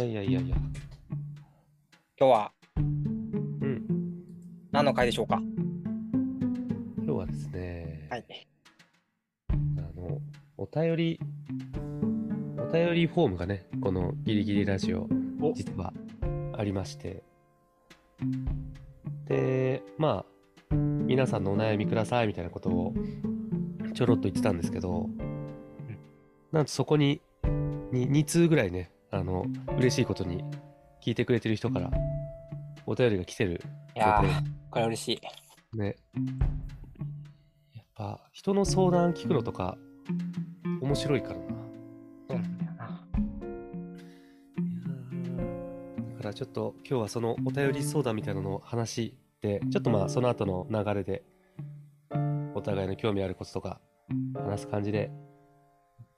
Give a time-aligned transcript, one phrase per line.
[0.00, 0.56] やいやいやいや。
[0.56, 0.68] 今
[2.18, 3.86] 日はうん。
[4.72, 5.42] 何の回でしょうか？
[6.98, 8.24] 今日はですね、はい。
[9.50, 9.54] あ
[9.94, 10.18] の、
[10.56, 11.20] お便り、
[12.58, 15.06] お便りフォームがね、このギリギリラジオ、
[15.42, 15.92] お実は
[16.56, 17.22] ありまして、
[19.26, 20.24] で、ま
[20.70, 22.94] あ、皆さんのお悩みくださいみたいなことを
[23.94, 25.10] ちょろっと言ってたんですけど、
[26.52, 27.20] なんとそこに
[27.92, 28.99] に2通ぐらいね、あ
[29.30, 29.44] の、
[29.76, 30.44] 嬉しいことに
[31.00, 31.90] 聞いてくれてる人から
[32.86, 33.62] お便りが来てる
[33.94, 34.16] いや
[34.70, 35.12] これは嬉し
[35.74, 35.76] い。
[35.76, 35.96] ね。
[37.74, 39.76] やっぱ人の相談聞くのとか
[40.80, 41.44] 面白いからな。
[42.28, 43.04] そうなんだよな。
[46.12, 51.24] だからちょっと今日はそのお便り相談みたいなのを話で、ちょっとまあその後の流れで
[52.54, 53.80] お互いの興味あることとか
[54.34, 55.10] 話す感じで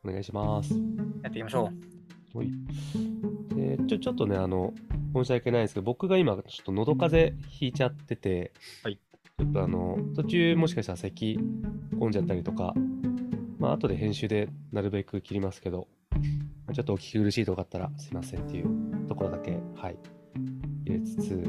[0.05, 0.75] お願いします。
[1.23, 1.71] やっていきましょ
[2.35, 2.51] はい。
[3.55, 4.73] で、ちょ、ちょっとね、あの、
[5.15, 8.53] 申し訳ないですけど、僕が今ちょっと喉風邪ひいちゃってて、
[8.83, 8.99] はい。
[9.39, 11.39] ちょっとあの、途中もしかしたら咳
[11.99, 12.75] 込んじゃったりとか、
[13.59, 15.89] まあ後で編集でなるべく切りますけど、
[16.67, 19.97] まあちょっとお聞き苦しいとこあったらすいませんっていうところだけ、はい、
[20.87, 21.43] 入れつつ、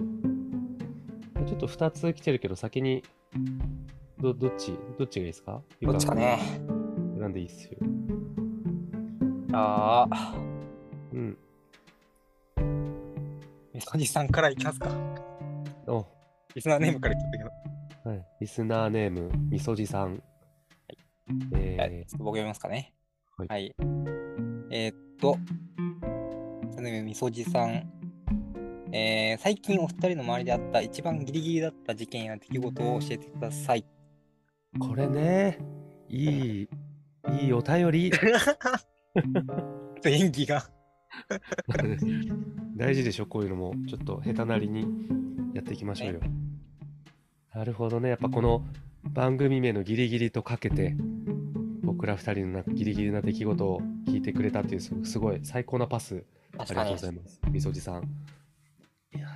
[1.48, 3.04] ちょっと2つ来てるけど、先に、
[4.20, 5.62] ど、どっち、どっちがいいですか？
[5.82, 5.86] う。
[5.86, 6.40] どっちかね。
[7.20, 7.78] 選んでいいっすよ。
[9.54, 10.36] ああ、
[11.14, 11.38] うん。
[13.74, 14.90] みそじさんからいきますか。
[15.88, 16.06] お、
[16.56, 18.10] リスナーネームから言っちゃったけど。
[18.10, 18.26] はい。
[18.42, 20.22] リスナーネーム、みそじさん。
[21.56, 22.94] えはい、ちょっと僕読みますかね。
[23.48, 23.74] はい
[24.70, 25.38] えーっと、
[27.04, 27.90] みそじさん。
[28.92, 33.86] えー最近お二人の周りであった一番ギリギリだった事件や出来事を教えてください。
[34.76, 35.60] ー、これね、
[36.10, 36.70] いい、
[37.42, 38.12] いいお便り。
[40.06, 40.73] 演技が。
[42.76, 43.74] 大事でしょ、こういうのも。
[43.88, 44.86] ちょっと下手なりに
[45.54, 46.20] やっていきましょうよ。
[47.54, 48.10] なるほどね。
[48.10, 48.66] やっぱこの
[49.04, 50.96] 番組名のギリギリとかけて、
[51.84, 56.24] 僕ら二人のギリギリな出来事を聞いてくれたっていう、すすごい最高なパス。
[56.58, 56.98] ありがとうご。
[56.98, 57.42] ざいます。
[57.50, 58.04] みそじさん。
[59.16, 59.28] いや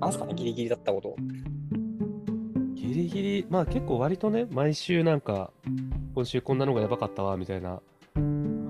[0.00, 1.16] なんすかね、ギリギリだったこと。
[1.18, 5.50] ーギリギリ、まあ結構割とね、毎週なんか、
[6.14, 7.80] 今週こんなのがやばかったわ、みたいな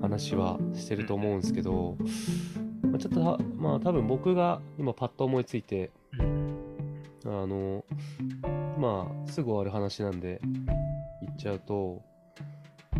[0.05, 1.97] 話はしてると思うんですけど、
[2.83, 7.83] まあ、ちょっとは、まあ多分僕が今パッと思いついて、あの、
[8.77, 10.39] まあ、すぐ終わる話なんで、
[11.21, 12.03] 言っちゃうと、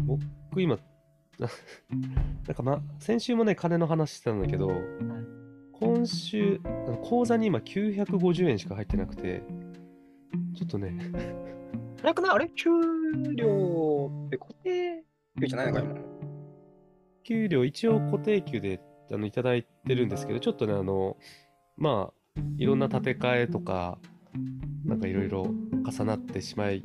[0.05, 0.79] 僕今、
[1.39, 4.71] なんかま、先週もね、金の話してたんだけど、
[5.73, 6.59] 今週、
[7.03, 9.44] 口座に今950円しか入ってなくて、
[10.55, 10.97] ちょっとね、
[12.03, 12.31] なくない？
[12.31, 12.49] あれ？
[12.49, 12.69] 給
[13.35, 15.03] 料って固定
[15.39, 16.14] 給じゃないのか今。
[17.25, 18.80] 給料一応固定給で
[19.12, 21.18] あのいただいてるんですけど、ちょっとね、あの、
[21.75, 23.97] まあ、いろんな建て替えとか、
[24.86, 26.84] なんかいろいろ重なってしまい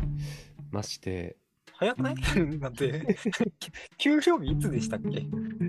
[0.71, 1.37] まして、
[1.75, 2.15] 早くない？
[2.59, 3.17] だって、
[3.99, 5.27] 給料日いつでしたっけ？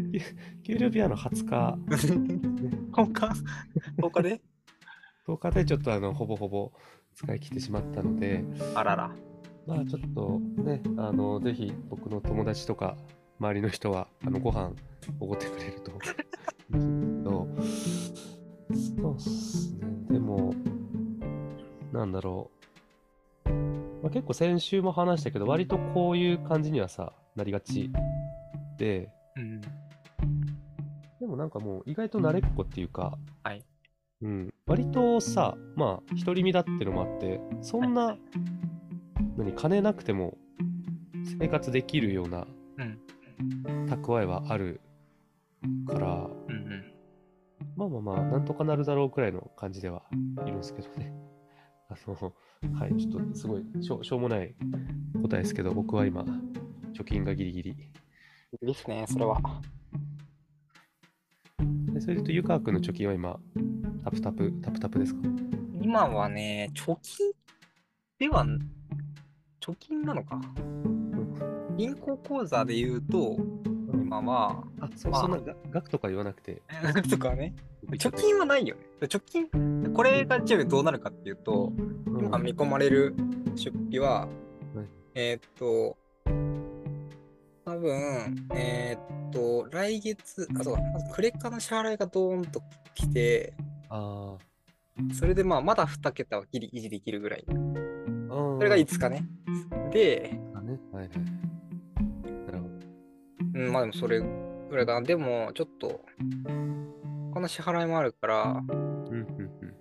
[0.63, 1.77] 給料日はあの20日、
[2.91, 3.33] 10日
[3.97, 4.41] ?10 日で
[5.27, 6.71] ？10日でちょっとあのほぼほぼ
[7.13, 8.43] 使い切ってしまったので、
[8.75, 9.11] あらら。
[9.67, 12.97] まあちょっとね、あのぜひ僕の友達とか
[13.41, 14.71] 周りの人はあのご飯
[15.19, 15.91] おごってくれると。
[16.77, 17.55] いいん。
[18.69, 20.53] ですけど、そうっすね、でも、
[21.91, 22.51] なんだろ
[23.47, 23.49] う、
[24.03, 27.91] まあ、結構先週も話したけど、割とこういう感じにはさ、なりがち
[28.77, 29.59] で、うん。
[31.19, 33.65] でもなんかもう意外と慣れっこっていうか、はい。
[34.21, 38.15] うん、割とさ、まあ、独り身だってのもあって、そんな、
[39.35, 40.37] 何、金なくても
[41.39, 42.60] 生活できるようなうん。
[43.87, 44.81] 蓄えはある
[45.87, 46.93] から、うんうん。
[47.75, 50.03] まあまあまあ、なんとかなるだろうくらいの感じでは
[50.45, 51.13] いるんですけどね。
[51.89, 52.33] あの、
[52.79, 54.55] はい、ちょっとすごいしょうしょうもない
[55.21, 56.23] 答えですけど、僕は今、
[56.93, 57.69] 貯金がギリギリ。
[57.71, 57.75] い
[58.61, 59.39] いですね、それは。
[61.93, 63.39] でそれで言うと、ゆかくんの貯金は今、
[64.03, 65.21] タプタプ、タプタプですか？
[65.81, 67.31] 今はね、貯金
[68.19, 68.45] では、
[69.59, 70.39] 貯金なのか。
[71.81, 73.37] 銀行口座で言うと、
[73.91, 76.61] 今は、あ、そまあそんなが額とか言わなくて。
[77.09, 77.55] とかね、
[77.87, 78.81] 貯金はないよね。
[79.01, 83.15] 貯金、これがじゃあどうなるかっていうと、うん今見込まれる
[83.55, 84.27] 出費は、
[84.75, 84.85] はい
[85.15, 85.97] えーっと、
[87.65, 92.61] 多分、えーっと、来月、あ、そうか、まずクレカの支払いがドーンと
[92.93, 93.55] 来て、
[93.89, 94.37] あ
[95.13, 97.45] それでまあ、まだ2桁はギリ維持できるぐらい。
[97.47, 99.27] それが5日ね。
[99.91, 100.79] で、あね。
[100.93, 101.50] はいはい。
[103.53, 105.01] うん、まあでもそれぐらいかな。
[105.01, 105.93] でも、ちょっと、わ
[107.33, 108.61] かんの支払いもあるから。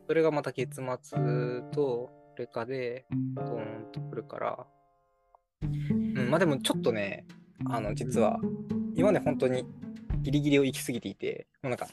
[0.06, 4.66] それがまた月末と、これかで、ドーンとくるから。
[5.62, 7.26] うん、まあでもちょっとね、
[7.66, 8.40] あの、実は、
[8.94, 9.64] 今まで本当に
[10.22, 11.86] ギリギリを行き過ぎていて、もうなんか、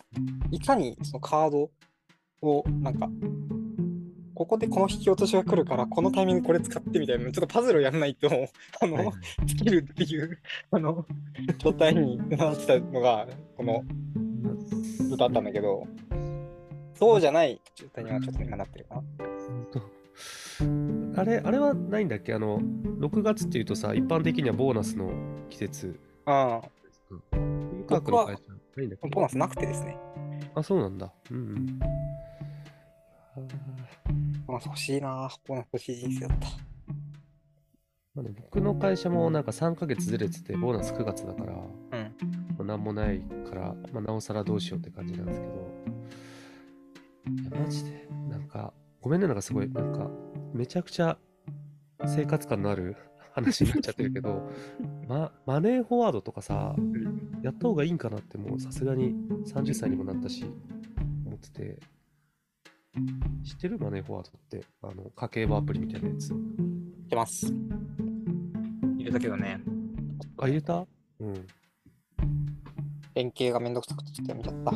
[0.51, 1.69] いかにそのカード
[2.41, 3.07] を、なんか、
[4.37, 8.29] ここでこの引き落としが来るから、このタイミングこれ使ってみたいな、ちょっとパズルをやんないと、
[8.79, 9.11] あの、はいは
[9.43, 10.37] いつけるっていう、
[10.69, 11.07] あの、
[11.57, 13.83] 状態になってたのが、この、
[15.09, 15.87] ずっとあったんだけど、
[16.93, 19.03] そうじゃない状態にはちょっと今なってるかな。
[21.19, 22.35] あれ、あれはないんだっけ？
[22.35, 25.09] あの、6月っていうとさ、一般的にはボーナスの
[25.49, 25.99] 季節。
[26.25, 26.69] ああ、
[27.75, 28.43] ゆかくの会社
[28.75, 29.09] ないんだっけ？
[29.09, 29.97] ボーナスなくてですね。
[30.53, 31.11] あ、そうなんだ。
[31.31, 31.79] うんうん。
[33.37, 36.47] あーボーナス欲しいなボーナス欲しい人生だった。
[38.15, 42.15] まあね、僕の会社もなんか3ヶ月ずれてて、ボーナス9月だから、うん。
[42.57, 45.53] まあ、なんもないから、まあ、なおさらどうしようって感じなんですけど、
[47.41, 50.09] いや、マジで、なんか、ごめんね、なんかすごい、なんか、
[50.53, 51.19] めちゃくちゃ
[52.07, 52.95] 生活感のある
[53.33, 54.49] 話になっちゃってるけど、
[55.07, 56.75] ま、マネーフォワードとかさ、
[57.43, 59.13] やった方がいいんかなって、もうさすがに
[59.45, 60.45] 30歳にもなったし、
[61.25, 61.79] 思ってて、
[63.43, 66.33] 知ってるマネーフォワードって、あの、家計簿アプリみたいなやつ？
[67.09, 67.47] 出ます。
[68.97, 69.61] 入れたけどね、
[70.37, 70.85] あ、入れた？
[71.19, 71.47] うん。
[73.15, 74.71] 連携がめんどくさくてちょっとやめちゃった。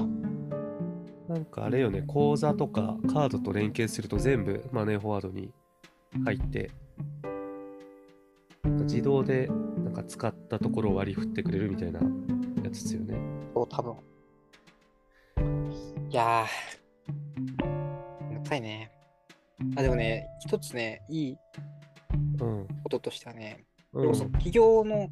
[1.34, 5.54] なんかあれよね、口座とかカードと連携すると全部マネーフォワードに
[6.26, 6.72] 入って、
[8.64, 9.48] なんか自動で
[9.84, 12.00] なんか使ったところを割り振ってくれるみたいな
[12.64, 13.18] やつですよね。
[13.54, 13.96] そう、多分。
[16.10, 16.81] いやー、
[18.52, 18.92] さいね。
[19.78, 21.38] あ、でもね、一つね、いい
[22.42, 22.68] うん。
[22.84, 23.64] こととしてはね、
[23.94, 25.10] うん、企業の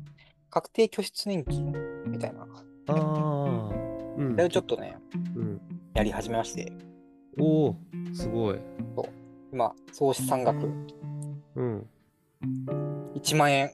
[0.50, 1.72] 確定拠出年金
[2.06, 2.46] みたいな、
[2.88, 3.70] ああ。
[4.18, 4.32] うん。
[4.32, 4.98] それをちょっとね、
[5.38, 5.62] うん。
[5.94, 6.74] やり始めまして、
[7.40, 7.76] おお、
[8.14, 8.60] すごい。
[9.54, 10.68] 今、総資産額
[11.56, 11.88] うん。
[13.16, 13.72] 1万円。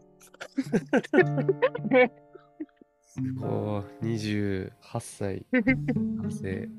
[3.02, 4.06] すごい。
[4.06, 5.44] 28歳
[6.22, 6.70] 男性。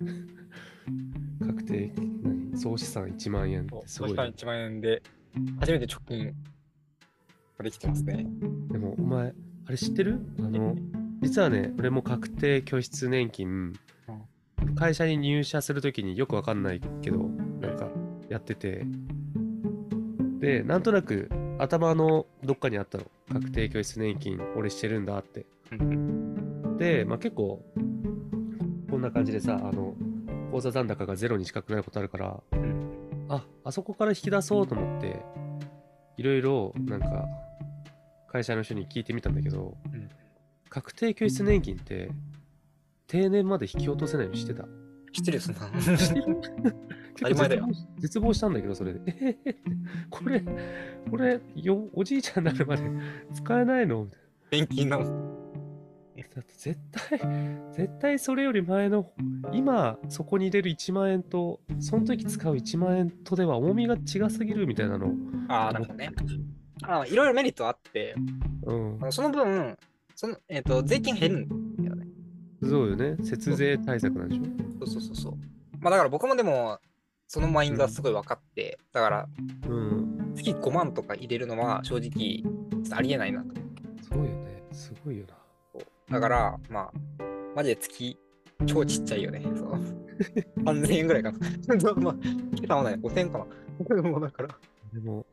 [1.40, 1.92] 確定、
[2.22, 2.35] 何
[2.66, 5.00] 総資産1万円ってすごいね、1万円で、
[5.60, 6.34] 初めて貯金
[7.56, 8.26] ができてますね。
[8.72, 9.32] でも、お前、
[9.66, 10.18] あれ知ってる？
[10.40, 10.74] あの、
[11.22, 13.72] 実はね、俺も確定拠出年金、
[14.74, 17.18] 会社に入社するときによくわかんないけど、
[17.60, 17.88] なんか、
[18.28, 18.84] やってて、
[20.40, 21.30] で、なんとなく、
[21.60, 23.04] 頭のどっかにあったの。
[23.32, 25.46] 確定拠出年金、俺してるんだって。
[25.70, 26.76] うん。
[26.78, 27.64] で、まあ、結構、
[28.90, 29.94] こんな感じでさ、あの、
[30.56, 33.26] 口座残高がゼロに近くなることあるから、うん。
[33.28, 35.22] あ、あそこから引き出そうと思って、
[36.16, 37.26] いろいろ、なんか、
[38.32, 40.08] 会社の人に聞いてみたんだけど、うん。
[40.70, 42.10] 確定拠出年金って、
[43.06, 44.64] 定年まで引き落とせないの知ってた。
[45.12, 45.60] 知ってるよ、そんな。
[47.18, 47.66] 当たり前だよ。
[47.66, 49.00] 結構絶望したんだけど、それで。
[49.08, 49.56] えへへって
[50.08, 50.42] これ、
[51.10, 52.82] これよ、おじいちゃんになるまで
[53.34, 54.04] 使えないの？
[54.04, 54.26] みたいな。
[54.52, 55.45] 年金なの。
[56.34, 57.18] だ絶対、
[57.72, 59.12] 絶対それより前の、
[59.52, 65.12] 今そこに入れる1万円と、その時使う1万円とでは重みが違すぎるみたいなの。
[65.48, 66.10] ああ、なるほどね。
[66.82, 68.14] あいろいろメリットあって、
[68.64, 69.06] うんあ。
[69.06, 69.76] のその分、
[70.14, 72.06] その、えっ、と、税金減るんだよね。
[72.62, 73.16] そうよね。
[73.22, 74.44] 節税対策なんでしょ
[74.84, 75.34] そうそうそうそう。
[75.80, 76.78] まあだから僕もでも、
[77.28, 79.28] そのマインドはすごい分かって、だから、
[79.68, 80.32] うん。
[80.34, 82.42] 月5万とか入れるのは正直、
[82.96, 83.54] ありえないなと。
[84.02, 84.62] そうよね。
[84.72, 85.34] すごいよな。
[86.10, 86.92] だから、まあ、
[87.54, 88.18] マジで月、
[88.66, 89.42] 超ちっちゃいよね。
[89.42, 90.06] そう
[90.64, 91.38] 3000円ぐらいかな。
[91.96, 92.16] まあ、
[92.58, 92.94] 桁はない。
[92.98, 93.38] 5000円か
[93.88, 94.02] な。
[94.02, 94.48] もうだから。
[94.92, 95.26] でも、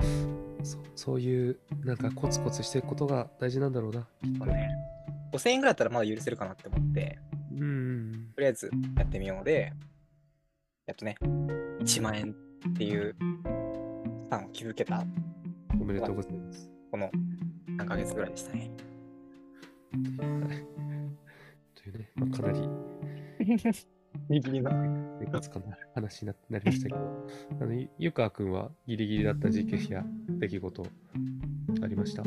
[0.64, 4.08] そそういう、なんかコツコツしていくことが大事なんだろうな。
[4.22, 4.70] きっとね、
[5.32, 7.20] 5000円ぐらいだったらまだ許せるかなって思って、
[7.52, 8.32] うん。
[8.36, 9.74] とりあえずやってみようで、
[10.86, 12.36] やっとね、1万円
[12.72, 15.06] っていう負担を気づけた、
[15.80, 16.70] おめでとうございます。
[16.92, 17.10] この
[17.78, 18.72] 何ヶ月ぐらいでしたね。
[19.94, 22.60] は いというね、まあ、かなり
[24.30, 24.72] ギリギリな。
[25.20, 27.28] 生活感のある話にななりましたけど、
[27.62, 30.86] あのゆゆかくんはギリギリだった事件や出来事
[31.82, 32.24] ありました？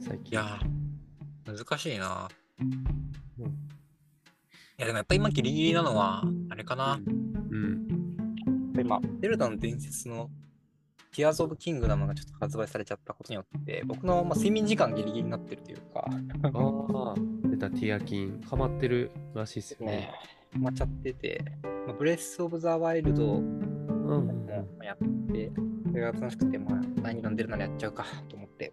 [0.00, 0.32] 最近。
[0.32, 2.28] いやー、難しいな。
[2.60, 2.68] うん、
[3.46, 3.52] い
[4.78, 7.00] や、でもやっぱ今ギリギリなのは、あれかな。
[7.50, 7.86] うん。
[8.78, 10.30] 今、ゼルダの伝説の
[11.12, 16.48] Tears of Kingdom がちょっと発売されちゃったことによって、僕の、まあ、睡眠時間ギリギリになってるというか、あ
[17.12, 17.14] あ、
[17.48, 20.10] 出たティアキン、ハマってるらしいですよねね。、
[20.52, 21.44] ハマっちゃってて、
[21.86, 23.60] まあ、ブレス・オブ・ザ・ワイルドうん
[24.04, 24.26] うん
[24.78, 25.52] もやって、
[25.88, 28.72] それが楽しくて、まあ、第2弾出るならやっちゃうかと思って、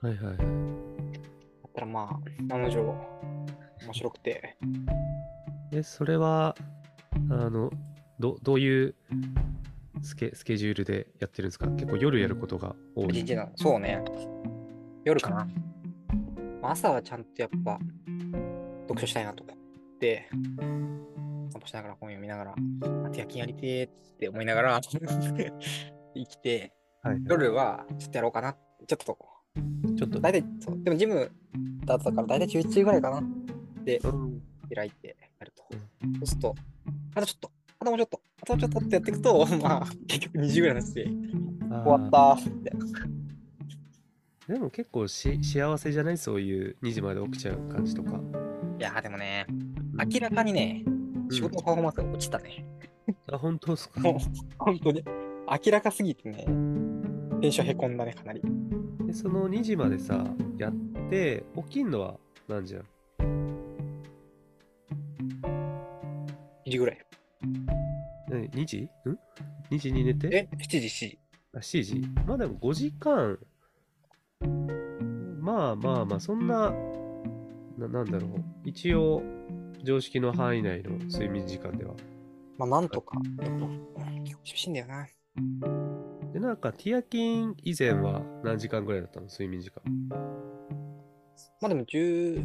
[0.00, 0.36] はいはいはい。
[0.36, 2.78] やったらまあ、案の定、
[3.84, 4.56] 面白くて、
[5.72, 6.54] え、それは、
[7.30, 7.70] あの、
[8.18, 8.94] どどういう
[10.02, 11.68] スケスケジュールでやってるんですか？
[11.68, 13.26] 結構夜やることが多い。
[13.56, 14.02] そうね。
[15.04, 15.48] 夜かな。
[16.62, 17.78] 朝はちゃんとやっぱ
[18.88, 19.56] 読書したいなと思っ
[19.98, 20.28] て、
[21.50, 22.54] 散歩しながら本読みながら、あ
[23.10, 24.80] と夜勤やりてーって思いながら
[26.14, 28.54] 生きて、はい、夜はちょっとやろうかな。
[28.86, 29.18] ちょっと、
[29.96, 31.30] ちょっと、大体、そうでもジム
[31.84, 33.22] だったから大体11時ぐらいかな。
[33.84, 34.42] で、うん
[34.74, 35.64] 開いてやると。
[35.70, 36.54] そうすると、
[37.14, 44.54] あとちょっと、あともうちょっと、あともうちょっとってやっていくと、 まあ、結局2時ぐらいになって、終わったーみたいな。
[44.54, 46.18] でも結構し幸せじゃない？
[46.18, 48.20] そういう2時まで起きちゃう感じとか。
[48.78, 49.46] いやーでもね、
[50.12, 50.84] 明らかにね、
[51.30, 52.64] 仕事のパフォーマンスが落ちたね。
[53.32, 54.00] あ、本当ですか？
[54.58, 55.04] 本当に。
[55.66, 56.44] 明らかすぎてね、
[57.40, 58.42] テンションへこんだね、かなり。
[59.06, 60.24] でその2時までさ、
[60.58, 60.72] やっ
[61.10, 62.16] て、起きんのは
[62.48, 62.86] 何時なの
[66.64, 66.98] ？2時ぐらい。
[68.28, 68.82] 何 ?2 時？
[68.82, 68.88] ん
[69.70, 70.48] ?2 時に寝て？
[70.52, 71.18] え、7時、7時。
[71.54, 73.38] あ ?7 時まあでも5時間。
[75.40, 76.72] まあまあまあ、そんな、
[77.76, 78.44] ななんだろう。
[78.64, 79.22] 一応、
[79.82, 81.94] 常識の範囲内の睡眠時間では。
[82.58, 83.18] まあ、なんとか。
[83.38, 83.68] でも、
[84.24, 85.08] 厳しいんだよな。
[86.32, 89.26] で、なんか、ティアキン以前は何時間ぐらいだったの？
[89.26, 89.82] 睡眠時間。
[91.60, 92.44] まあでも10、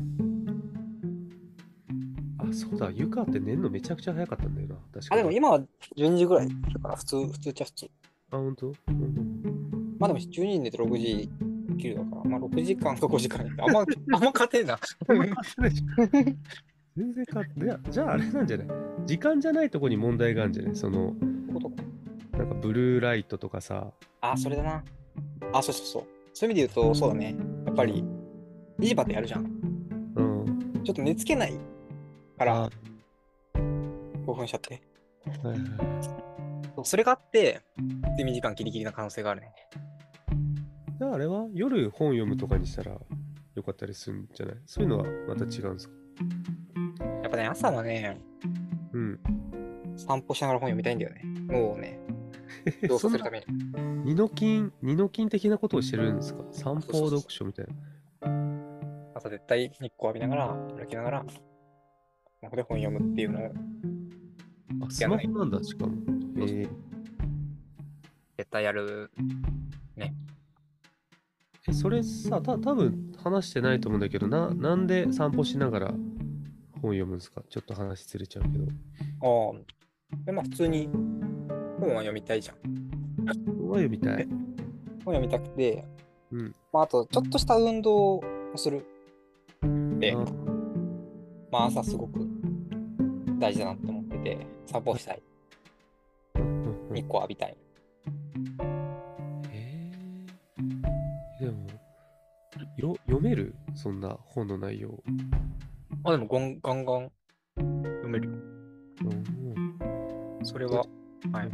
[2.49, 2.91] あ、そうだ。
[2.91, 4.75] ユカって寝るのめちゃくちゃ早かったんだよな。
[4.93, 5.21] 確かあ、に。
[5.23, 5.59] でも今は
[5.95, 7.85] 12時ぐらいだから、普通、普通っちゃ普通。
[8.31, 11.29] あ、本当、うんまあでも12時に寝て6時
[11.71, 13.79] 起きるだから、まあ6時間か5時間ってあんま、
[14.13, 14.77] あんま勝てんな。
[16.95, 18.67] 全然かいやじゃああれなんじゃない？
[19.05, 20.75] 時間じゃないとこに問題があるんじゃない？
[20.75, 21.13] その
[21.53, 21.75] ことか
[22.37, 24.83] なんかブルーライトとかさあ、それだな。
[25.53, 26.03] あ、そうそうそう。
[26.33, 27.35] そういう意味で言うと、そうだね。
[27.65, 28.03] やっぱり、
[28.79, 29.45] 2時までやるじゃん。
[30.15, 31.53] うんちょっと寝つけない
[32.37, 32.63] から。
[32.65, 32.69] あ、
[34.25, 34.81] 興奮しちゃって。
[35.43, 35.67] はいはい。
[36.75, 39.51] そうそれがあって、睡眠時間ギリギリな可能性があるね。
[40.99, 44.55] じゃああれは夜本読むとかにしたらよかったりするんじゃない？
[44.65, 45.95] そういうのはまた違うんですか？
[47.23, 48.19] やっぱね、朝はね、
[48.93, 49.19] うん。
[49.95, 51.23] 散歩しながら本読みたいんだよね。
[51.51, 51.99] もうね、
[52.87, 53.45] どうさせるために。
[54.05, 56.43] 二の金二の金的なことをしてるんですか？
[56.51, 57.73] 散歩読書みたいな。
[59.15, 61.25] 朝絶対日光浴びながら、歩きながら、
[62.39, 63.51] スマホで本読むっていうのを
[64.85, 65.93] あスマホなんだしかも
[66.37, 66.69] えー
[68.37, 69.09] 絶対やる。
[69.97, 70.11] え
[71.73, 75.87] それさた多分話してないと思うんだけどななんで散歩しながら
[76.81, 77.41] 本読むんですか？
[77.49, 78.65] ちょっと話ずれちゃうけど
[79.53, 80.23] ああ。
[80.23, 80.87] で、まあ普通に
[81.79, 82.57] 本は読みたいじゃん。
[83.57, 84.27] 本は読みたい
[85.03, 85.83] 本読みたくて、
[86.31, 88.23] うんまああとちょっとした運動を
[88.55, 88.85] する。
[89.99, 90.17] であ
[91.51, 92.19] まあ朝すごく
[93.39, 95.21] 大事だなって思ってて、散歩したい。
[96.91, 97.57] 日光浴びたい。
[99.51, 101.67] えー、でも
[102.77, 103.53] よ読める？
[103.75, 105.03] そんな本の内容、
[106.03, 107.11] あ、でもガンガンガン
[107.57, 108.33] 読めるよ。
[109.03, 110.85] うん、それは、
[111.31, 111.49] はい。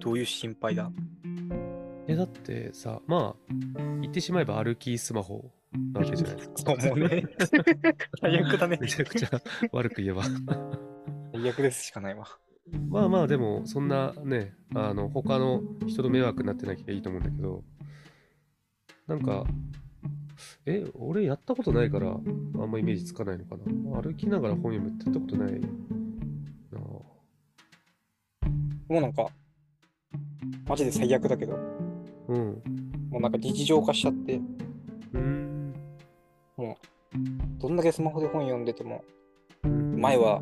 [0.00, 0.90] どういう心配だ？
[2.08, 3.52] えだってさまあ
[4.00, 5.50] 言ってしまえば歩きスマホ
[5.92, 6.74] なわけじゃないですか。
[6.74, 7.24] もうね。
[8.20, 8.78] 最悪だね。
[8.80, 9.30] めちゃくちゃ
[9.72, 10.22] 悪く言えば。
[11.32, 12.26] 最悪ですしかないわ。
[12.88, 17.64] まあまあでもそんなねあの他の人の迷惑になってなきゃいいと思うんだけど
[19.06, 19.46] なんか
[20.66, 24.02] え俺やったことないからあんまイメージつかないのかな。
[24.02, 25.68] 歩きながら本読むってやったことないな。
[28.88, 29.28] もうなんか、
[30.66, 31.58] マジで最悪だけど、
[32.28, 32.62] うん。
[33.10, 34.40] もうなんか日常化しちゃって、
[37.78, 39.04] だけスマホで本読んでても、
[39.64, 40.40] うん前は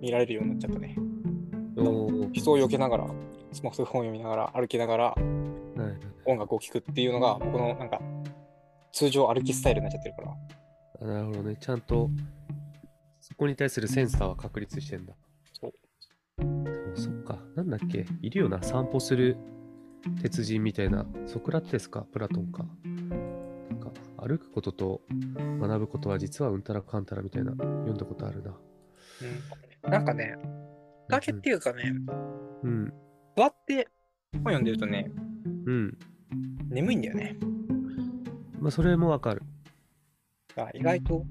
[0.00, 0.96] 見られるようになっちゃったね。
[2.32, 3.06] 人を避けながら、
[3.52, 5.14] スマホで本読みながら、歩きながら
[6.26, 8.00] 音楽を聴くっていうのが、僕のなんか、
[8.92, 10.36] 通常歩きスタイルになっちゃってるから。
[11.00, 11.56] あなるほどね。
[11.60, 12.10] ちゃんと、
[13.20, 15.14] そこに対するセンサーは確立してんだ。
[15.60, 15.72] そう。
[16.94, 17.38] そっか。
[17.56, 18.06] なんだっけ？
[18.22, 18.62] いるよな。
[18.62, 19.36] 散歩する
[20.22, 21.06] 鉄人みたいな。
[21.26, 22.64] ソクラテスか、プラトンか。
[24.28, 25.00] 歩くことと
[25.58, 27.52] 学ぶことは実はうんたらかんたらみたいな。
[27.52, 28.54] 読んだことあるな。
[29.84, 30.36] うん、なんかね、
[31.08, 31.94] だけっていうかね、
[32.62, 32.92] うん。
[33.34, 33.88] 座って
[34.34, 35.10] 本読んでるとね、
[35.64, 35.98] うん。
[36.68, 37.38] 眠いんだよね。
[38.60, 39.42] まあ、それもわかる。
[40.54, 41.24] だから意外と、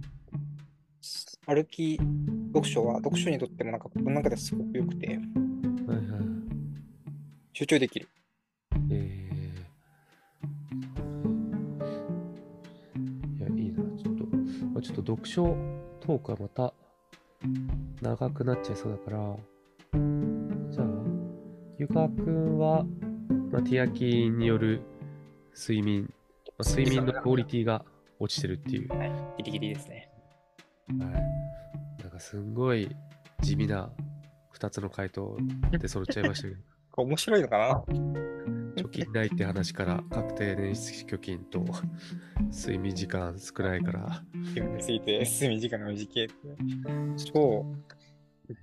[1.46, 2.00] 歩き
[2.48, 5.20] 読書は読書にとってもなんか僕の中ですごく良くて、はいはい。
[7.54, 8.08] 集中できる。
[14.82, 15.44] ちょっと、読書
[16.00, 16.74] トークはまた
[18.02, 19.36] 長くなっちゃいそうだから、
[20.70, 20.88] じゃあ、
[21.78, 22.84] ゆかくんは、
[23.52, 24.82] まあ、ティアキンによる
[25.56, 26.12] 睡眠、
[26.58, 27.84] まあ、睡眠のクオリティが
[28.20, 30.10] 落ちてるっていう、はい、ギリギリですね。
[30.90, 32.90] なんかすんごい
[33.42, 33.92] 地味な
[34.58, 35.38] 2つの回答
[35.72, 36.62] で揃っちゃいましたけど。
[36.98, 37.84] 面白いのかな？
[38.76, 41.64] 貯金ないって話から確定年出貯金と
[42.52, 44.24] 睡眠時間少ないから
[44.56, 46.34] 読みすぎて 睡眠時間が短いって
[47.32, 47.66] 超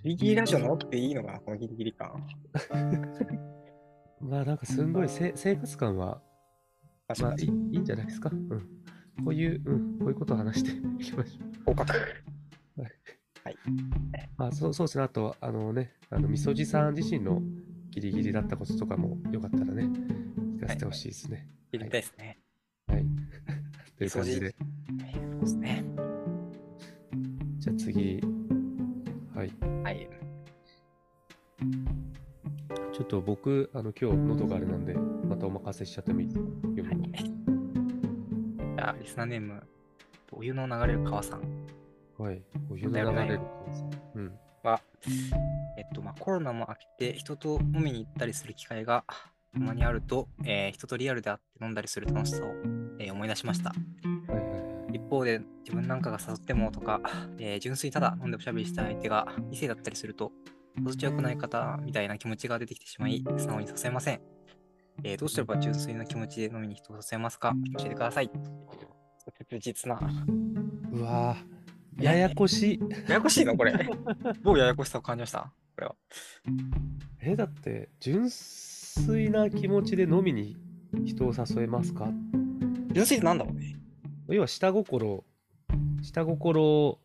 [0.02, 2.26] ギリギリラジオ乗っていいのかなこのギリギリ感
[4.20, 6.22] まあなんかすんごいせ生活感は
[7.20, 8.30] まあいいいいんじゃないですか？
[8.32, 8.48] うん
[9.24, 11.64] こういう、うん、こういうことを話して いきましょう。
[11.66, 11.92] 合格。
[11.92, 11.98] は
[12.84, 12.90] い。
[13.44, 13.56] はい。
[14.38, 15.04] あそうそうですね。
[15.04, 17.40] あと、あのね、あの、みそじさん自身の
[17.90, 21.46] ギリギリだったこととかもよかったらね、聞かせてほしいですね。
[21.72, 22.40] 聞きたいですね。
[22.88, 23.06] はい。
[23.98, 24.56] という感じで。
[25.44, 25.84] ですね。
[27.58, 28.20] じゃあ次。
[29.34, 29.52] はい。
[29.82, 30.08] はい。
[32.92, 36.28] ちょっと僕、あの、今日喉があれなんで、またお任せしちゃってもいい？
[36.28, 36.46] ですか。
[36.46, 37.10] はい
[38.76, 39.62] じゃあ、リスナーネーム、
[40.32, 41.42] お湯の流れる川さん。
[42.18, 42.42] はい。
[42.70, 43.90] お湯の流れる川さん。
[44.14, 44.32] うん。
[44.62, 44.80] は、
[45.78, 49.04] えっと、まあ、コロナも明けて人と飲みに行ったりする機会が
[49.52, 52.48] たまにあると、えー、人とリアルで会って飲んだりする楽しさを、
[52.98, 53.72] えー、思い出しました。
[55.14, 57.00] 一方で自分なんかが誘ってもとか、
[57.38, 60.32] えー、純粋にただ飲んでおしゃべりした相手が異性だったりすると、
[60.76, 64.20] 心地よくない方みたいな気持ちが出てきてしまい、素直に誘えません。
[65.04, 67.54] えー、どうすれば純粋な気持ちで飲みに人を誘えますか？
[67.78, 68.30] 教えてください。
[69.38, 70.00] 切実な。
[70.92, 71.36] うわ
[72.00, 72.80] ややこしい。
[73.08, 73.72] ややこしいのこれ。
[74.42, 75.94] どうややこしさを感じましたこれは。
[77.20, 80.56] え、だって、純粋な気持ちで飲みに
[81.04, 82.08] 人を誘えますか？
[82.92, 83.76] 純粋ってなんだろうね。
[84.28, 85.24] 要は下心、
[86.02, 86.98] 下心、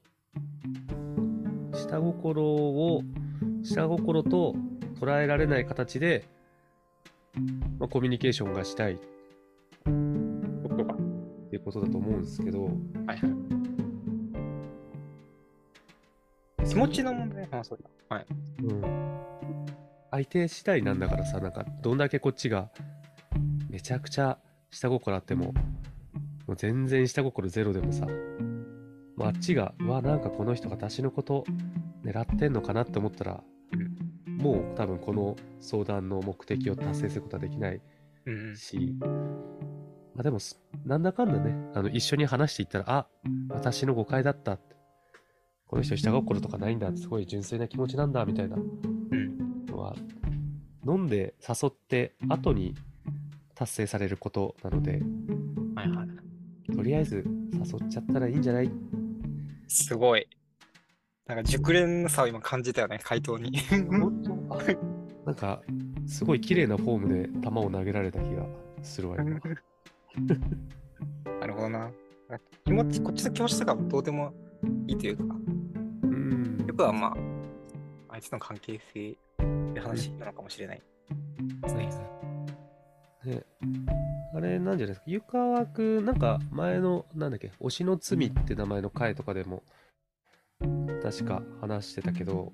[1.74, 3.02] 下心を、
[3.64, 4.56] 下心と
[5.00, 6.26] 捉えられない形で、
[7.78, 8.94] まあ、コミュニケーションがしたい。
[8.94, 8.98] っ
[11.50, 12.72] ていうことだと思うんですけど、はい
[13.08, 13.20] はい
[16.70, 18.16] 気持ちの問題あ、そうだ。
[18.16, 18.26] はい。
[18.64, 18.82] うん。
[20.12, 22.70] 相手次第なんだからさ、なんか、どんだけこっちが、
[23.72, 24.38] めちゃくちゃ
[24.70, 25.52] 下心あっても、
[26.50, 31.46] もう全然下心ゼロでもさ、もうあっちが、うわ、なんかこの人が私のこと
[32.04, 33.44] 狙ってんのかなって思ったら、
[34.26, 37.82] もう多分この相談の目的を達成することはできない
[38.56, 38.96] し、
[40.16, 40.40] まあでも、
[40.88, 43.08] なんだかんだね、あの一緒に話していったら、あ、
[43.50, 44.76] 私の誤解だったって
[45.68, 48.58] この人下心とかないんだってすごい純粋な気持ちなんだみたいな
[49.68, 49.96] のは、
[50.84, 52.74] 飲んで誘って後に
[53.54, 55.04] 達成されることなので、
[55.76, 56.09] はいはい、
[56.80, 58.72] とりあえず誘っちゃったらいいんじゃない？
[59.68, 60.26] すごい。
[61.28, 63.52] なんか熟練の差を今感じたよね、回答に。
[65.26, 65.62] なんか、
[66.08, 68.46] すごい綺麗なフォームで球を投げられた気が
[68.82, 69.26] するわよ。
[71.42, 71.92] なるほどな。
[72.64, 74.34] 気持ち、こっちの気持ちとかもどうでも
[74.88, 75.24] いいというか、
[76.66, 77.18] 僕はまあ、
[78.12, 79.16] 相手の関係性っ
[79.74, 80.82] て話なのかもしれない
[81.62, 81.90] ですね。
[84.40, 89.64] ね、あれなんじゃないですか、湯川くん、なんか前の、なんだっけ、推しの罪って名前の回とかでも、
[91.02, 92.54] 確か話してたけど、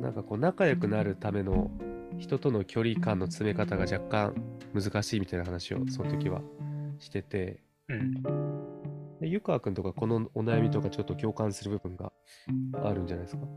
[0.00, 1.70] なんかこう、仲良くなるための
[2.18, 4.34] 人との距離感の詰め方が若干
[4.74, 6.42] 難しいみたいな話をその時は
[6.98, 8.22] してて、うん、
[9.20, 12.12] で湯川君とかこのお悩みとかちょっと共感する部分が
[12.84, 13.44] あるんじゃないですか？
[13.44, 13.48] い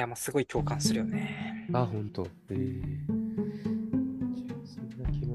[0.00, 1.68] や、もうすごい共感するよね。
[1.72, 2.26] あ、ほんと。
[2.48, 3.69] えー、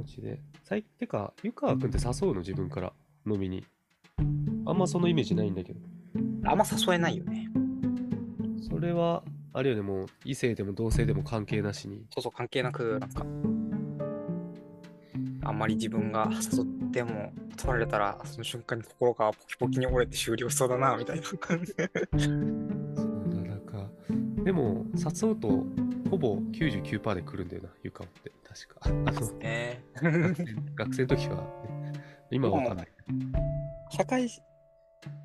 [0.06, 0.40] 持ちで。
[0.64, 2.40] 最てか、湯川君って誘うの？
[2.40, 2.94] 自分から
[3.28, 3.66] 飲みに。
[4.66, 5.80] あんまそのイメージないんだけど。
[6.46, 7.50] あんま誘えないよね。
[8.70, 12.06] それは、あれよね、もう異性でも同性でも関係なしに。
[12.14, 13.26] そうそう、関係なく、なんか、
[15.44, 21.92] あんまり自分が誘っても取られたら、その瞬間に心がポキポキに折れて終了しそうだな、みたいな感じで。
[22.18, 23.88] そうだ、なんか、
[24.44, 25.66] でも、誘うと、
[26.10, 28.32] ほぼ99%で来るんだよな、ゆかって。
[28.56, 28.80] 確か。
[28.86, 29.84] あの、ね、
[30.76, 31.94] 学生の時は、ね、
[32.32, 32.88] 今はわかんない。
[33.90, 34.30] 社会、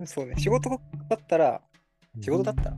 [0.04, 0.68] そうね、仕事
[1.08, 1.62] だったら、
[2.20, 2.76] 仕事だったら、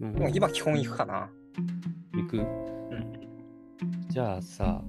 [0.00, 1.28] うん、もう今基本行くかな。
[2.14, 4.80] 行く、うん、じゃあさ、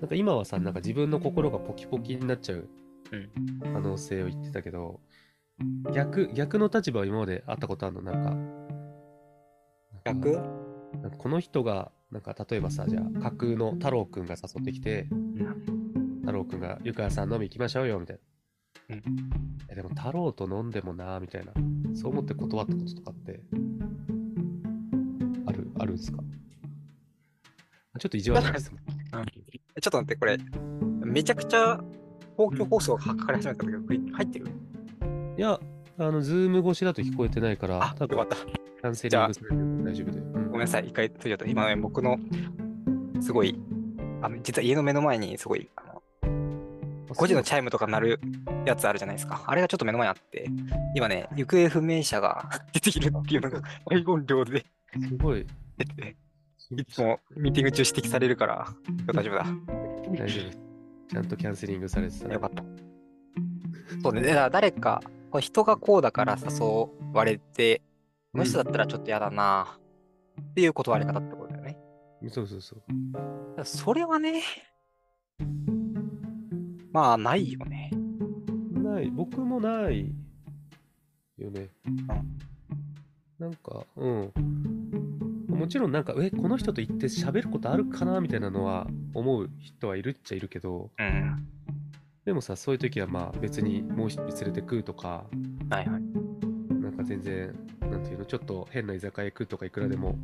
[0.00, 2.68] なんか今はさ、なんか自分の心がポキポキになっちゃう
[3.62, 5.00] 可能性を言ってたけど、
[5.92, 8.02] 逆、逆の立場は今まであったことあるの？
[8.02, 8.34] なんか。
[10.04, 10.32] 逆？
[11.02, 15.08] なんかこの人が、なんか例えばさ、じゃあ架空の太郎くんが誘ってきて、
[16.20, 18.20] 太郎くんが、ゆかやさん飲み行きましょうよ、みたい
[19.68, 21.52] えでも太郎と飲んでもなみたいな。
[21.94, 23.40] そう思って断ったこととかって
[25.46, 26.18] あるあるんですか？
[27.98, 28.80] ちょっと意地悪なですもん
[29.26, 30.38] ちょっと待って、これ、
[31.04, 31.82] めちゃくちゃ
[32.36, 34.46] 公共放送がかかり始めたんだけど、これ入ってる？
[35.38, 35.58] いや
[35.98, 38.46] あのズーム越しだと聞こえてないからあ、多分よかった。
[38.46, 41.46] キャンセリングされても大丈夫で、うんごめんなさい、一回閉じちゃった。
[41.46, 42.18] 今ね、僕の、
[43.20, 43.58] すごい、
[44.20, 46.02] あの実は家の目の前にすごい、あの
[47.08, 48.20] 5時のチャイムとか鳴る
[48.66, 49.42] やつあるじゃないですか。
[49.46, 50.50] あれがちょっと目の前にあって、
[50.94, 54.64] 今ね、行方不明者が 出ているっていうのが 大音量で
[55.00, 55.46] すごい
[55.78, 56.16] 出てて、
[56.76, 58.68] いつもミーティング中指摘されるから、
[59.06, 59.46] 大丈夫だ。
[60.10, 60.50] 大丈夫
[61.08, 62.62] ちゃんとキャンセリングされてたよかった。
[64.02, 65.02] そうね、だから誰か、
[65.40, 67.80] 人がこうだから誘われて、
[68.32, 69.78] この人だったらちょっと嫌だな
[70.40, 71.78] っていう断り方ってことだよね。
[72.28, 74.42] そうそうそうそれはね、
[76.92, 77.90] まあないよね。
[78.92, 80.12] ない僕もない
[81.38, 81.68] よね
[83.38, 84.32] なんかうん
[85.48, 91.48] もちろんなんかえこの人と行って喋ることあるかなみたいなのは思う人はいるっちゃいるけどうん。
[92.24, 95.24] でもさそういう時はまあ別にもう一人連れてくとか
[95.70, 96.02] はいはい。
[97.02, 100.16] か全然なんていうのちょっと変な居酒屋行くとかいくらでも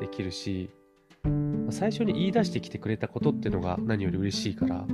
[0.00, 0.70] できるし
[1.24, 1.30] ま
[1.70, 4.84] あ最初に言い出してきてくれたことっていうのが何より嬉しいからだ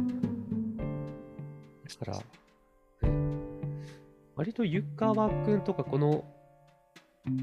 [2.07, 2.23] か
[3.03, 3.15] ら、ね、
[4.37, 6.25] 割とゆかわくんとかこの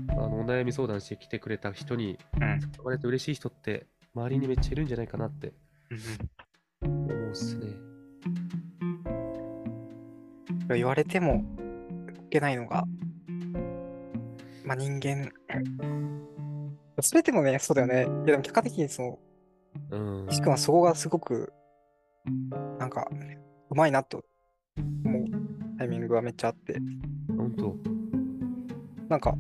[0.10, 2.60] あのお悩み相談してきてくれた人にうん。
[2.84, 5.54] 割と嬉しい人って周りにめっちゃいるんじゃないかなって
[6.82, 7.68] うん思うっすね。
[10.76, 11.44] 言われても
[12.30, 12.86] いけないのが、
[14.70, 15.32] まあ人間。
[17.02, 18.04] すべてもね、そうだよね。
[18.04, 19.20] いやでも結果的にその、
[19.90, 20.28] うん。
[20.28, 21.52] 岸君はそこがすごく、
[22.78, 23.10] なんか、
[23.72, 24.24] うまいなと
[25.04, 25.26] 思う
[25.80, 26.80] タイミングがめっちゃあって、
[27.36, 27.76] 本当。
[29.10, 29.32] なんか、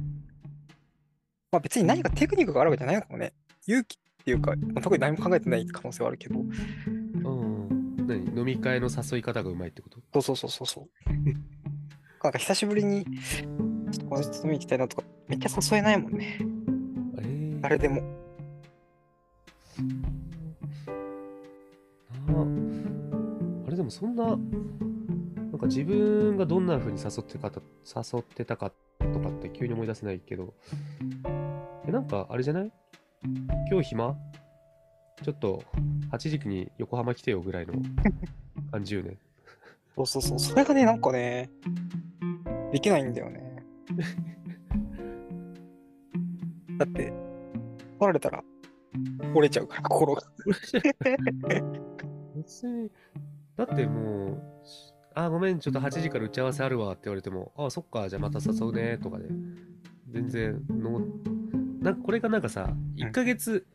[1.51, 3.33] まあ別に何かテクニックがあるわけじゃないのかもね。
[3.67, 8.07] 勇気っていうか、まあ特に何も考えてない可能性はあるけど、うん。
[8.07, 8.25] 何？
[8.35, 9.99] 飲み会の誘い方がうまいってこと？
[10.23, 10.89] そうそうそうそうそう。
[12.23, 13.05] なんか久しぶりに、
[13.91, 16.37] ちょっとこの人と行きたいなとか、めっちゃ誘えないもんね。
[17.19, 18.01] えー、誰でも。
[22.27, 22.45] あ
[23.67, 24.37] あれでもそんな、なん
[25.59, 28.71] か自分がどんな風に誘ってかた誘ってたか
[29.13, 30.53] とかって急に思い出せないけど、
[31.87, 32.71] え、なんかあれじゃない？
[33.71, 34.15] 今日暇？
[35.23, 35.63] ちょっと
[36.11, 37.73] 8時に横浜来てよぐらいの
[38.71, 39.17] 感じよね。
[39.95, 40.39] そうそうそう。
[40.39, 41.49] それがね、なんかね、
[42.71, 43.38] できないんだよね。
[46.77, 47.11] だって、
[47.99, 48.43] 取られたら
[49.33, 50.21] 折れちゃうから、心が。
[52.35, 52.91] 別に、
[53.55, 54.41] だってもう、
[55.13, 59.27] あ、ごめん、ちょっと8時から打ち合わせあるわって言われても、あ、そっか、じゃあまた誘うねとかで、
[60.09, 61.01] 全然の、
[61.81, 63.65] なんかこれがなんかさ、1ヶ月、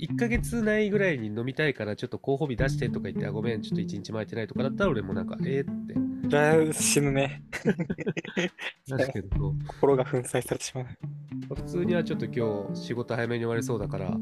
[0.00, 5.94] 1ヶ月内ぐらいに飲みたいからちょっと候補日出してとか言って、あ、ごめん、ちょっと1日前ってないとかだったら俺もなんか、えー、って
[6.28, 7.42] じゃあ死ぬね。
[8.88, 10.86] なるけど、心が粉砕されてしまう。
[11.54, 14.16] 普通にはちょっと今日仕事早めに終わりそうだから、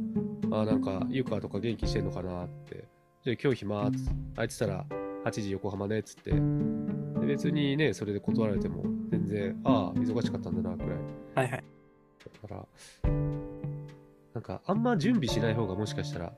[0.50, 2.88] あ、なんか、ゆかとか元気してんのかなって、
[3.22, 3.90] じゃあ今日暇っ
[4.36, 4.84] あいつったら
[5.24, 10.98] 8時横浜ねっつって、で別にね、それで断られても全然、ああ、忙しかったんだな、くらい。
[11.34, 11.64] はいはい。
[12.42, 13.21] だから、
[14.34, 16.32] なんか、あんま準備しない方がもしかしたら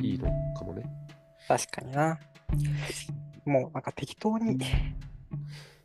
[0.00, 0.84] いいのかもね。
[1.46, 2.18] 確かにな。
[3.44, 4.58] もうなんか適当に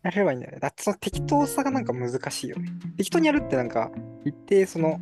[0.02, 0.60] やれればいいんだよね。
[0.60, 2.70] だってその適当さがなんか難しいよね。
[2.98, 3.92] 適当にやるってなんか
[4.24, 5.00] 一定その、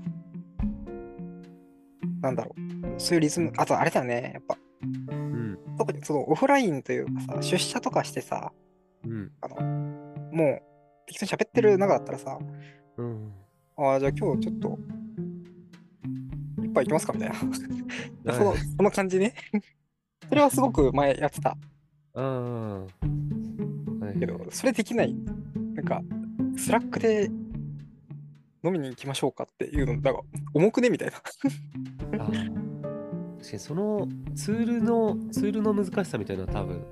[2.22, 3.00] なんだろう。
[3.00, 4.32] そういうリズム、あとあれだよね。
[4.34, 4.58] やっぱ、
[5.12, 5.60] うん。
[5.78, 8.52] 特にそのオフラインというかさ、出社とかしてさ、
[9.06, 9.32] うん。
[9.42, 9.62] あの、
[10.32, 10.62] もう
[11.06, 12.40] 適当に喋ってる中だったらさ、
[12.98, 13.34] うん。
[13.78, 15.07] ああ、じゃあ今日ちょっと、一
[16.78, 17.36] 杯行きますかみたいな。
[18.34, 19.34] そのはいその感じね。
[20.30, 21.58] それはすごく前やってた
[22.14, 22.80] ああ。
[22.80, 25.16] はいけど、それできない。
[25.74, 26.02] なんか、
[26.58, 27.30] スラックで
[28.64, 31.14] 飲みに行きましょうかっていうの、だから重くねみたいな。
[31.22, 36.84] 確かにそのツールのツールの難しさみたいなのは多分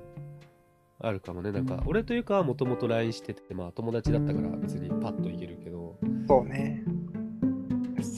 [1.00, 6.84] あるかもねなんか俺というかはもともと LINE しててまあ友達だったから別にパッといけるけどそうね。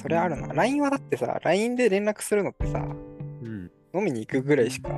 [0.08, 0.48] それあるな。
[0.54, 2.82] LINE はだってさ、LINE で連絡するのってさ、う
[3.46, 4.88] ん、飲みに行くぐらいしか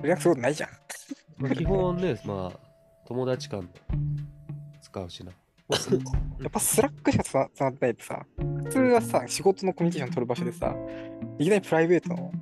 [0.00, 0.70] 連絡することないじゃん。
[1.36, 2.58] まあ、基本ね まあ
[3.06, 3.68] 友達間
[4.80, 5.32] 使うしな。
[6.40, 10.74] やっぱスラックしかつながってないとさ、普通はさ、仕事のコミュニケーション取る場所でさ、
[11.38, 12.32] いきなりプライベートの、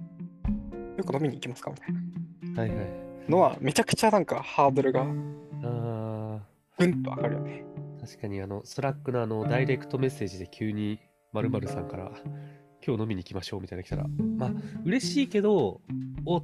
[0.97, 1.93] よく飲みに行きますかみたい
[2.55, 2.63] な。
[2.63, 5.03] はいはいのは、めちゃくちゃなんかハードルが
[5.63, 6.41] あ
[6.79, 7.65] ブンと上がるよね。
[8.01, 11.01] 確かにあの、スラックのあの、ダイレクトメッセージで急に
[11.33, 12.13] 〇〇さんから、
[12.87, 14.51] 今日飲みに行きましょうみたいなの来たら、まあ、
[14.85, 15.81] 嬉しいけど、
[16.27, 16.39] お、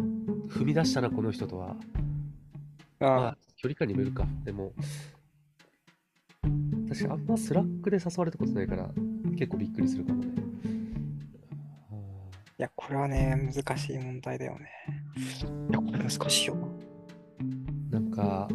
[0.48, 1.76] 踏み出したな、この人とは。
[3.00, 4.26] あまあ、距離感にもよるか。
[4.44, 4.72] でも、
[6.86, 8.88] 私あんまスラックで誘われたことないから、
[9.36, 10.32] 結構びっくりするかもね。
[12.58, 14.70] いや、これはね、難しい問題だよね。
[15.70, 16.56] いや、これ難しいよ
[17.90, 18.48] なんか、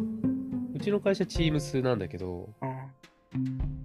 [0.74, 2.63] うちの会社 Teams なんだけど、な。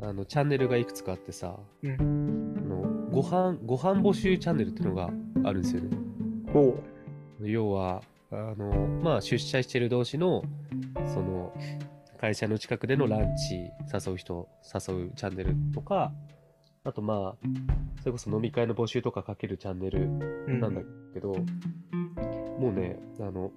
[0.01, 2.55] あの、チャンネルがいくつかあってさ、うん。
[2.57, 2.81] あの
[3.11, 5.09] ご飯、ご飯募集チャンネルっていうのが
[5.43, 5.97] あるんですよね。
[7.41, 10.43] 要は、あの、まあ、出社してる同士の、
[11.13, 11.53] その、
[12.19, 16.11] 会社の近くでのランチ誘う人、誘うチャンネルとか、
[16.83, 17.47] あとまあ、
[17.99, 20.81] それこそ飲み会の募集とかかけるチャンネルうんなんだ
[21.13, 23.51] けど、もうね、あの、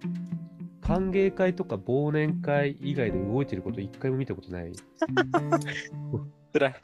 [0.82, 4.72] 歓迎会とか忘年会以外で動いてること一回も見たことない。
[6.52, 6.74] つらい。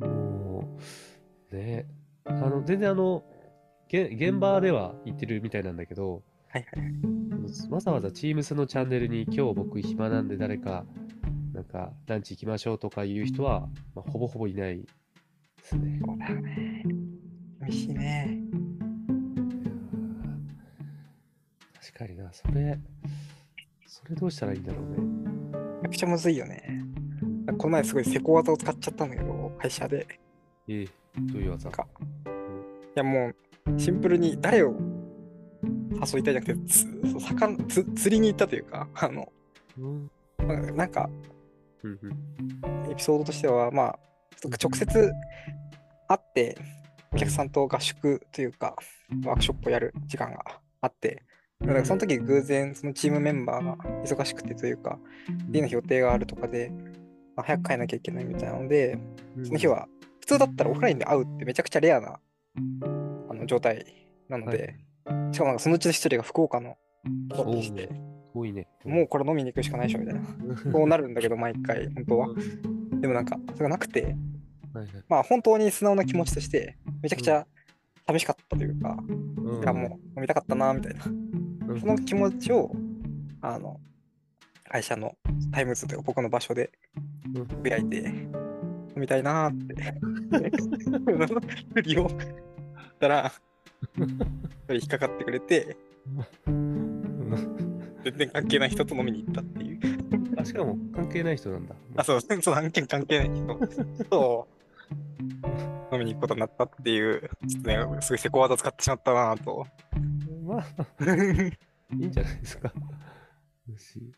[0.00, 0.78] も
[1.52, 1.86] う、ね、
[2.24, 3.24] あの、全然あの、
[3.88, 7.70] げ現場では行ってるみたいなんだけど、はいはい。
[7.70, 10.84] わざわざ Teams のチャンネルに今日僕暇なんで誰か、
[11.52, 14.84] なんかランチ行きましょうとかいう人は、まあ、ほぼほぼいないで
[15.62, 16.00] すね。
[16.04, 16.84] そうだよね。
[17.60, 18.38] 寂しいね。
[21.96, 22.78] 確かにな、それ、
[23.86, 24.98] それどうしたらいいんだろうね。
[25.82, 26.84] めちゃくちゃむずいよね。
[27.56, 30.06] この前すごいセコ技を使っちゃったんだけど、会社で。
[30.68, 30.88] ええ、
[31.20, 31.70] どういう技？
[31.70, 31.86] か、
[32.26, 32.28] い
[32.96, 34.74] やもう、シンプルに誰を
[35.92, 39.32] 誘いたいじゃなくて、つそう魚つ釣りに行ったというか、 あの、
[39.78, 40.10] うん、
[40.46, 41.08] まあなんか。
[42.90, 43.98] エピソードとしては、まあ、
[44.60, 45.12] 直接
[46.08, 46.58] 会って、
[47.12, 48.76] お客さんと合宿というか、
[49.24, 51.22] ワークショップをやる時間があって、
[51.60, 54.98] だからその時偶然、そのチームメンバーが忙しくてというか、
[55.46, 56.70] 次の日予定があるとかで、
[57.34, 58.98] まあ、早く帰らなきゃいけないみたいなので、
[59.42, 59.88] その日は、
[60.20, 62.18] 普通だったらオフラインで会うってめちゃくちゃレアな
[63.30, 64.76] あの状態なので、
[65.32, 66.76] しかもなんかそのうちの一人が福岡の
[67.28, 67.90] 人だったりして、
[68.34, 68.68] 多いね。
[68.84, 70.20] もうこれ飲みに行くしかないでしょみたいな。
[70.20, 72.28] うん、そうなるんだけど、毎回、本当は。
[73.00, 74.16] でもなんか、それがなくて、
[74.74, 74.88] はいはい。
[75.08, 77.46] まあ本当に素直な気持ちとして、めちゃくちゃ
[78.06, 79.76] 寂しかったというか、うん。
[79.76, 81.04] もう飲みたかったな、みたいな。
[81.68, 82.70] うんその気持ちを、
[83.40, 83.80] あの、
[84.68, 85.14] 会社の
[85.52, 86.70] タイムズというか僕の場所で
[87.34, 88.34] うんつぶやいて、飲
[88.96, 89.94] みたいなーって。
[91.74, 92.16] ふりをし
[92.98, 93.32] たら、
[94.70, 95.76] 引っかかってくれて、
[96.46, 96.86] うん
[98.04, 99.80] 全然関係ない人と飲みに行ったっていう。
[100.38, 101.74] あしかも関係ない人なんだ。
[101.96, 104.48] あ、そう、その案件関係ない人と
[105.92, 109.66] 飲みに行くことになったっていう、ちょっとね、すごいセコ技を使ってしまったなぁと。
[110.46, 110.66] まあ、
[111.94, 112.72] いいんじゃないですか。
[113.68, 114.12] よし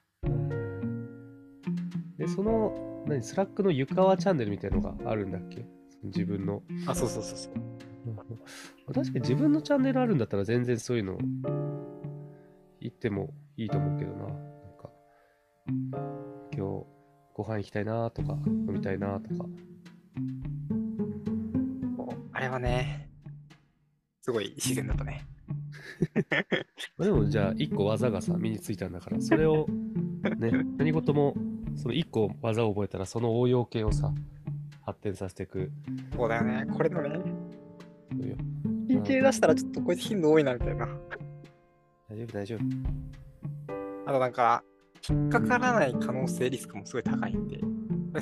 [2.18, 5.64] で、その、何、スラックの湯川チャンネルみたいのがあるんだっけ？
[6.04, 6.62] 自分の。
[6.86, 7.54] あ、そうそうそうそう。
[8.92, 11.18] 確かに自分のチャンネルあるんだったら全然そういうの
[12.80, 14.24] 言ってもいいと思うけどな。
[14.26, 14.32] なん
[14.78, 14.90] か、
[16.56, 16.86] 今日
[17.34, 19.46] ご飯行きたいなとか、飲みたいなとか。
[22.32, 23.10] あれはね、
[24.22, 25.24] すごい自然だったね。
[26.96, 29.66] まあでもじゃあ一個技がさ身についたんだからそれを
[30.38, 31.34] ね何事も
[31.76, 34.12] その一個技を覚えたらその応用系をさ
[34.84, 35.70] 発展させていく
[36.16, 36.66] そうだよね。
[36.72, 37.20] これでもね、
[38.10, 38.36] そうよ
[38.88, 40.88] PK 出したらちょっとこいつ頻度多いなみたいな。
[42.08, 42.60] 大丈夫大丈夫
[44.06, 44.64] あとなんか、
[45.08, 47.60] 引っかからない可能性リスクもすごい高いんで、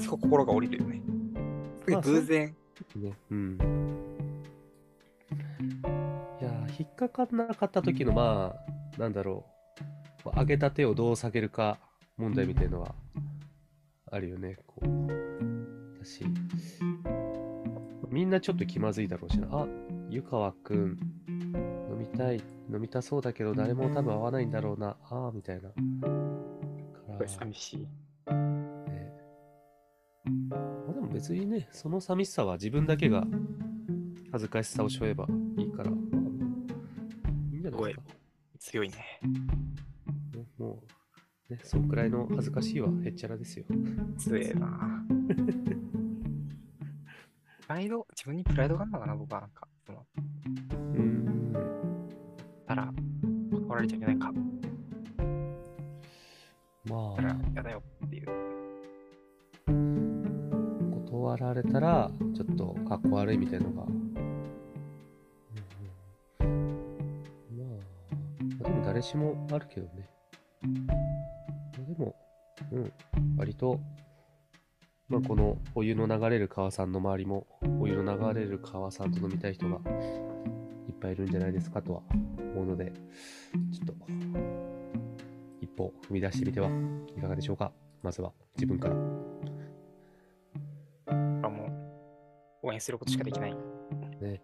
[0.00, 1.02] すごい心が折れるよね。
[1.84, 2.56] すごい偶然。
[2.96, 3.58] ねうん
[6.78, 8.54] 引っかかんなかった時のま
[8.96, 9.44] あなんだろ
[10.24, 10.30] う。
[10.36, 11.78] 上げた手をどう下げるか
[12.16, 12.94] 問題みたいのは
[14.10, 14.58] あるよね。
[14.66, 16.24] こうだし
[18.08, 19.48] みんなちょっと気まずいだろうしな。
[19.50, 19.66] あ
[20.10, 20.98] 湯川くん。
[21.90, 22.42] 飲みたい。
[22.72, 24.96] 飲みたそうだけど誰も多分合わないんだろうな。
[25.08, 25.70] ああみたいな。
[27.16, 27.80] からすごい寂しい。
[27.80, 27.88] ね。
[30.50, 30.56] ま
[30.90, 33.24] あ、でも別にね、その寂しさは自分だけが
[34.32, 35.90] 恥ずかしさを背負えばいいから、
[37.76, 38.18] まあいいんじゃないで
[38.58, 38.70] すか。
[38.70, 38.96] 強いね。
[40.34, 40.82] ねも
[41.48, 43.64] う、ね、そんくらいの恥ずかしいはへっちゃらですよ。
[44.18, 45.04] 強えな。
[47.60, 49.68] プライド、自分にプライドがあるのかな、僕はなんか。
[49.88, 51.36] うーん。
[52.66, 52.92] たら、
[53.50, 54.32] 断られちゃいけないか。
[56.88, 58.26] またらあ、嫌だよっていう。
[61.06, 63.95] 断られたら、ちょっとかっこ悪いみたいなのが。
[68.96, 70.10] まあ、でも誰しもあるけどね。
[70.82, 70.94] ま
[71.82, 72.16] あでも、
[72.72, 72.92] うん、
[73.36, 73.80] 割と
[75.08, 77.46] まあ、このお湯の流れる川さんの周りも、
[77.80, 79.76] お湯の流れる川さんと飲みたい人が
[80.88, 82.02] いっぱいいるんじゃないですかとは
[82.54, 82.92] 思うので、
[83.72, 83.94] ちょっと、
[85.60, 86.70] 一歩踏み出してみては
[87.16, 87.70] いかがでしょうか。
[88.02, 88.96] まずは自分から。
[91.06, 91.66] あも
[92.64, 93.54] う応援することしかできない。
[94.20, 94.42] ね。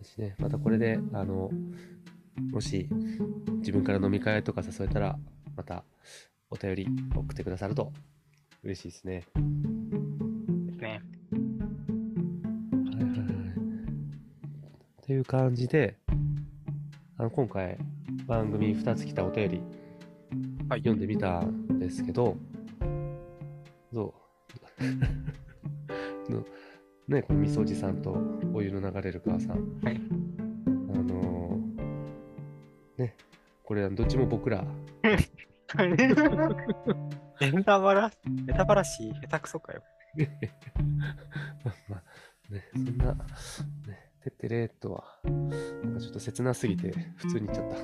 [0.00, 1.50] 私ね、またこれで、あの、
[2.52, 2.88] もし
[3.58, 5.18] 自分から飲み会とか誘えたら、
[5.56, 5.84] また
[6.50, 7.92] お便り送ってくださると
[8.62, 9.24] 嬉しいですね。
[10.66, 11.02] ですね。
[12.94, 13.24] はいはいはい。
[15.02, 15.96] っていう感じで、
[17.16, 17.78] あの今回
[18.26, 19.62] 番組2つ来たお便り、
[20.68, 22.36] はい読んでみたんですけど、
[23.92, 24.14] ど
[26.28, 26.32] う？
[26.32, 26.44] の
[27.08, 28.16] ね、このみそじさんと
[28.52, 29.80] お湯の流れる川さん。
[29.82, 30.00] はい
[30.66, 30.70] あ
[31.02, 31.57] のー
[32.98, 33.14] ね、
[33.64, 34.64] これどっちも僕ら、
[37.40, 38.10] ネタバラ、
[38.46, 39.82] ネタバラシ、下手くそかよ。
[41.64, 42.02] まあまあ
[42.52, 43.20] ね、そんな、ね、
[44.22, 47.76] てってれーとは、なんかちょっと切なすぎて、普通に言っちゃった。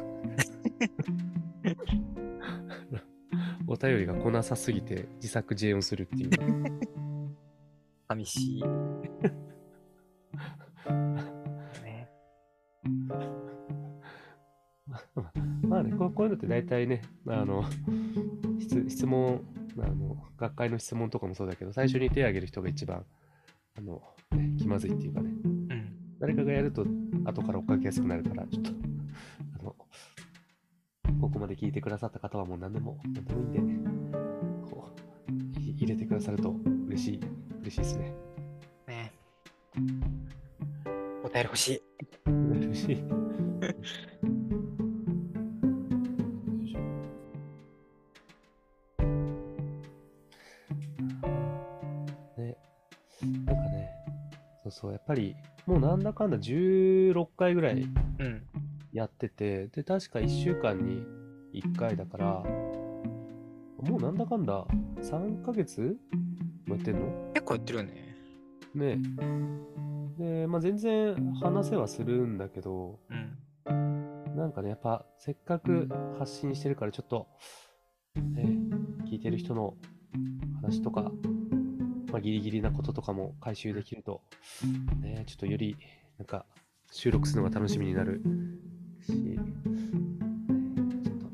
[3.66, 6.30] お便りが来なさすぎて、自作自演をするっていう。
[8.08, 8.64] 寂しい。
[15.68, 17.64] まあね、こうこういうのって大体ね、あの、
[18.58, 19.42] 質質問、
[19.78, 23.04] あの、学会の質問とかもそうだけど、最初に手を挙げる人が一番、
[23.76, 26.18] あの、ね、気まずいっていうかね、うん。
[26.18, 26.86] 誰かがやると
[27.24, 28.70] 後から追っかけやすくなるから、ちょっと、
[29.60, 29.76] あの、
[31.20, 34.90] ここまで聞いてくださった方はもう何でも、何でもいいんで、こ
[35.28, 36.54] う、い入れてくださると
[36.88, 37.20] 嬉しい、
[37.60, 38.14] 嬉しいですね。
[38.88, 39.12] ね
[41.22, 41.82] お便り欲しい。
[42.30, 44.33] 嬉しい。
[54.74, 57.82] そうやっぱり、もうなんだかんだ16回ぐらい
[58.18, 58.42] うん。
[58.92, 61.04] やってて、で、確か1週間に
[61.52, 62.26] 1回だから、
[63.82, 64.66] もうなんだかんだ
[65.00, 65.96] 3ヶ月
[66.66, 67.32] もやってんの？
[67.34, 68.16] 結構やってるよね。
[68.74, 68.98] ね
[70.18, 72.98] で、まあ、全然話せはするんだけど、
[73.66, 74.36] うん。
[74.36, 77.28] なんかね、やっぱせっかく発信してるから、ちょっと、
[78.16, 78.58] ね、
[79.06, 79.76] 聞いてる人の
[80.60, 81.12] 話とか、
[82.14, 84.20] まあ、ギリギリなこととかも回収できると、
[85.00, 85.76] ね、ちょっとより、
[86.16, 86.46] なんか、
[86.92, 88.22] 収録するのが楽しみになる
[89.04, 89.36] し、
[91.02, 91.26] ちょっと、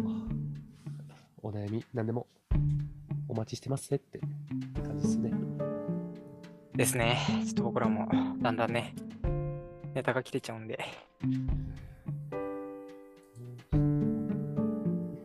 [1.43, 2.27] お悩み、なんでも、
[3.29, 4.21] お待ちしてますねって
[4.83, 5.33] 感じですね。
[6.75, 7.19] ですね。
[7.45, 8.09] ちょっと僕らも
[8.41, 8.95] だんだんね、
[9.95, 10.79] ネタが切れちゃうんで。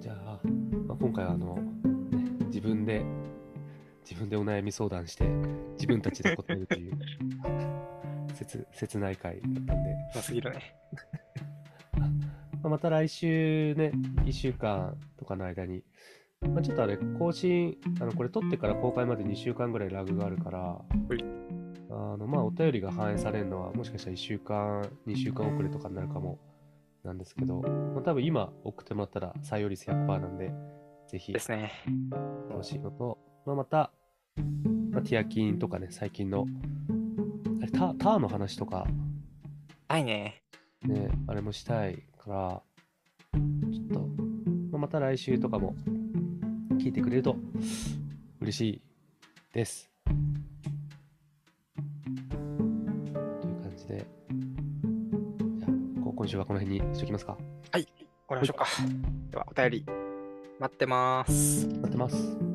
[0.02, 0.42] じゃあ、
[0.86, 1.58] まあ、今回はあの、
[4.36, 5.24] でお悩み相談して、
[5.74, 6.98] 自分たちで答えるという、
[8.36, 10.76] 切切ない回だったんで、すぎるね。
[12.62, 13.92] また来週ね、
[14.26, 15.84] 1週間とかの間に、
[16.42, 20.82] まあ、ちょっとあれ、更新、あのこれ撮ってから公開まで2週間ぐらいラグがあるから、
[21.16, 21.24] い。
[21.92, 26.40] あのまあ、お便りが反映されるのは、もしかしたら1週間、2週間遅れとかになるかも。
[27.04, 30.52] なんですけど、まあ、多分今送ってもらったら採用率100%なんで、
[31.08, 31.32] ぜひ。
[31.32, 31.72] ですね。
[32.50, 33.92] 欲しいのと、まあ、また、
[34.92, 36.46] まあ、ティアキンとかね、最近の、
[37.62, 38.88] あれタターの話とか、
[39.88, 40.42] ないね。
[40.84, 42.64] ね、あれもしたいから、
[43.34, 43.40] ちょ
[43.84, 44.00] っと、
[44.72, 45.76] まあ、また来週とかも
[46.78, 47.36] 聞いてくれると
[48.42, 48.82] 嬉しい
[49.54, 49.92] です。
[50.06, 50.16] とい
[53.52, 54.06] う感じで、
[55.60, 55.68] じゃ
[56.16, 57.38] 今週はこの辺にしときますか。
[58.28, 58.66] 終わりましょうか。
[59.30, 59.86] では、お便り
[60.60, 61.68] 待ってます。
[61.68, 62.55] 待ってます。